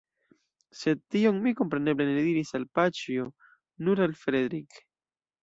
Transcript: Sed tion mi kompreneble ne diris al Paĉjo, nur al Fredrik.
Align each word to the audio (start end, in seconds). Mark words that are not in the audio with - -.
Sed 0.77 1.03
tion 1.15 1.37
mi 1.43 1.53
kompreneble 1.59 2.07
ne 2.13 2.23
diris 2.29 2.55
al 2.61 2.67
Paĉjo, 2.79 3.29
nur 3.85 4.03
al 4.09 4.19
Fredrik. 4.25 4.83